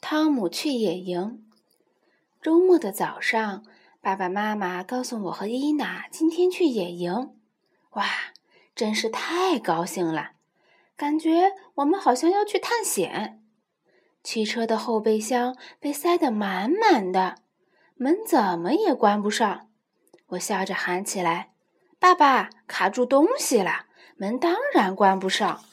[0.00, 1.44] 汤姆去野营。
[2.40, 3.64] 周末的早上，
[4.00, 7.34] 爸爸妈妈告诉我和伊娜今天去野营。
[7.92, 8.06] 哇，
[8.74, 10.32] 真是太高兴了！
[10.96, 13.42] 感觉我们好像要去探险。
[14.22, 17.36] 汽车的后备箱被塞得满满的，
[17.96, 19.68] 门怎么也关不上。
[20.28, 21.52] 我笑着喊起来
[21.98, 23.86] ：“爸爸，卡住东西了，
[24.16, 25.64] 门当然关不上。”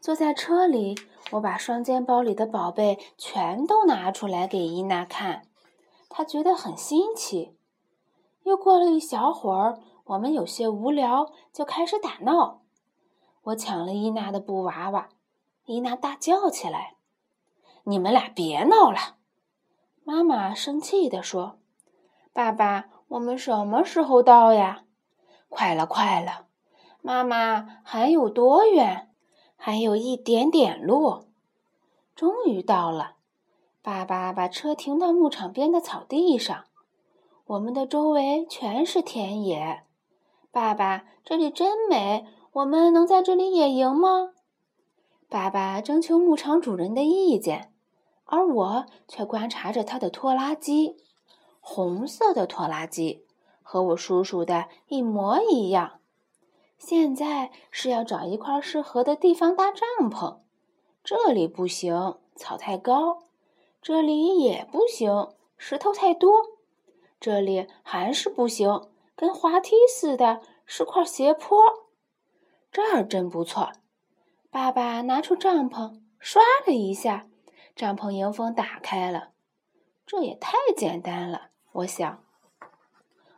[0.00, 0.96] 坐在车里。
[1.32, 5.42] 我把双肩包里的宝贝全都拿出来给伊娜看，
[6.08, 7.56] 她觉得很新奇。
[8.42, 12.62] 又过了一小会儿，我们有些无聊，就开始打闹。
[13.42, 15.08] 我抢了伊娜的布娃娃，
[15.66, 16.96] 伊娜大叫起来
[17.84, 19.16] ：“你们俩别闹了！”
[20.02, 21.58] 妈妈生气地说
[22.32, 24.84] ：“爸爸，我们什么时候到呀
[25.48, 26.46] ？”“快了，快了！”
[27.02, 29.06] 妈妈，还有多远？
[29.62, 31.26] 还有一点点路，
[32.20, 33.14] 终于到了。
[33.80, 36.66] 爸爸把车停到牧场边的草地上。
[37.46, 39.84] 我们的周围全是田野。
[40.52, 44.32] 爸爸，这里真美，我们能在这里野营吗？
[45.30, 47.72] 爸爸征求牧场主人的意见，
[48.26, 50.98] 而我却观察着他的拖拉机，
[51.58, 53.24] 红色的拖拉机，
[53.62, 56.00] 和我叔叔的一模一样。
[56.76, 60.40] 现在是要找一块适合的地方搭帐篷，
[61.02, 63.22] 这里不行，草太高；
[63.80, 66.30] 这里也不行，石头太多；
[67.18, 71.58] 这里还是不行，跟滑梯似的，是块斜坡。
[72.70, 73.72] 这儿真不错。
[74.50, 77.26] 爸爸拿出帐篷，唰的一下，
[77.74, 79.30] 帐篷迎风打开了。
[80.06, 82.24] 这也太简单了，我想。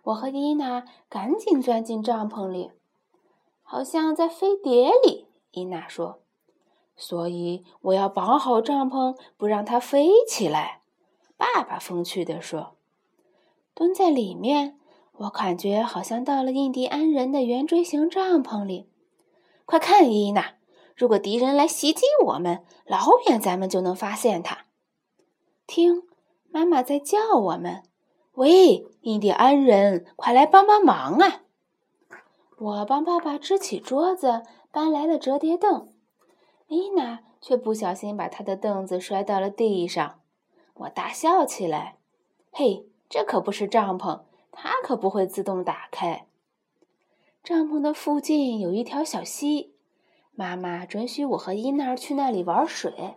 [0.05, 2.73] 我和伊娜赶紧钻进帐篷里。
[3.63, 6.22] 好像在飞碟里，伊娜说
[6.97, 10.81] ：“所以我要绑好帐篷，不让它飞起来。”
[11.37, 12.77] 爸爸风趣地说
[13.75, 14.79] ：“蹲在里面，
[15.13, 18.89] 我感觉好像到了印第安人的圆锥形帐篷里。
[19.65, 20.55] 快看，伊娜，
[20.95, 24.67] 如果敌人来袭击我们，老远咱们就能发现他。
[25.67, 26.03] 听，
[26.51, 27.83] 妈妈在叫我们
[28.35, 31.43] ：‘喂，印第安人，快来帮帮忙啊！’”
[32.59, 35.92] 我帮爸爸支起桌子，搬来了折叠凳。
[36.73, 40.21] 伊娜却不小心把她的凳子摔到了地上。
[40.73, 41.99] 我大笑起来
[42.51, 46.27] ：“嘿，这可不是帐篷，它可不会自动打开。”
[47.45, 49.75] 帐篷的附近有一条小溪，
[50.35, 53.17] 妈妈准许我和伊娜去那里玩水。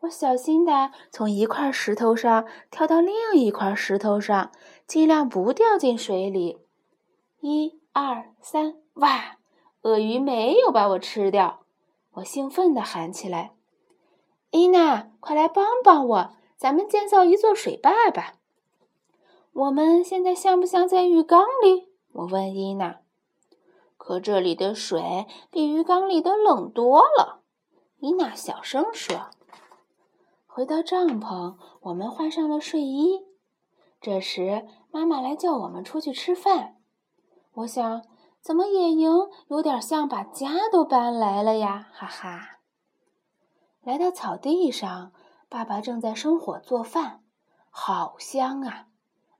[0.00, 4.52] 我小心地从一块石头上跳到另一块石头上，
[4.86, 6.58] 尽量不掉进水里。
[7.40, 7.80] 一。
[7.92, 9.38] 二三，哇！
[9.82, 11.64] 鳄鱼没有把我吃掉，
[12.14, 13.54] 我兴奋地喊起来
[14.50, 18.34] ：“伊娜，快来帮帮我，咱们建造一座水坝吧！”
[19.52, 21.88] 我们现在像不像在浴缸里？
[22.12, 23.00] 我问伊娜。
[23.96, 27.42] 可这里的水比浴缸里的冷多了，
[27.98, 29.28] 伊娜小声说。
[30.46, 33.24] 回到帐篷，我们换上了睡衣。
[34.00, 36.76] 这时，妈妈来叫我们出去吃饭。
[37.52, 38.02] 我想，
[38.40, 41.88] 怎么野营有点像把家都搬来了呀？
[41.92, 42.58] 哈哈！
[43.82, 45.12] 来到草地上，
[45.48, 47.22] 爸爸正在生火做饭，
[47.70, 48.86] 好香啊！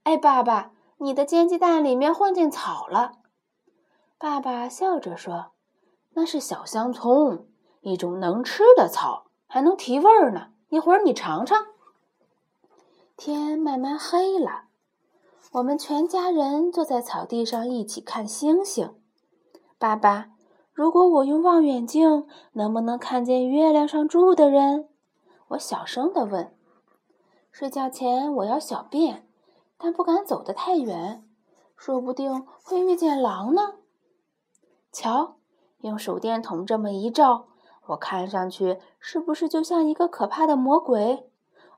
[0.03, 3.13] 哎，爸爸，你的煎鸡蛋里面混进草了。
[4.19, 5.53] 爸爸笑着说
[6.13, 7.49] ：“那是小香葱，
[7.81, 10.49] 一种能吃的草，还能提味儿呢。
[10.69, 11.67] 一会儿你尝尝。”
[13.17, 14.65] 天慢慢黑了。
[15.53, 18.95] 我们全家人坐在草地上一起看星星。
[19.81, 20.31] 爸爸，
[20.73, 24.89] 如果我用望远镜，能不能看见月亮上住的人？
[25.49, 26.55] 我小声地问。
[27.51, 29.27] 睡觉前我要小便，
[29.77, 31.25] 但不敢走得太远，
[31.77, 33.75] 说不定会遇见狼呢。
[34.93, 35.35] 瞧，
[35.81, 37.47] 用手电筒这么一照，
[37.87, 41.29] 我看上去是不是就像一个可怕的魔鬼？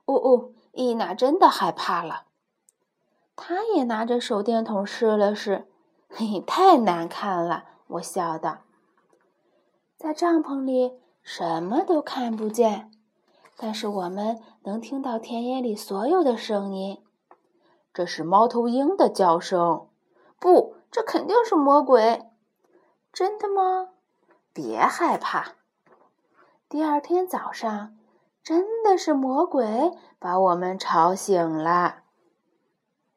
[0.05, 2.25] 哦哦，伊娜真的害怕了。
[3.35, 5.67] 他也拿着手电筒试了试，
[6.07, 7.65] 嘿嘿，太难看了！
[7.87, 8.59] 我笑道。
[9.97, 12.91] 在帐篷里什么都看不见，
[13.57, 17.03] 但是我们能听到田野里所有的声音。
[17.93, 19.87] 这是猫头鹰的叫声，
[20.39, 22.25] 不，这肯定是魔鬼。
[23.11, 23.89] 真的吗？
[24.53, 25.53] 别害怕。
[26.69, 27.95] 第二天早上，
[28.43, 32.02] 真的是魔鬼把我们吵醒了。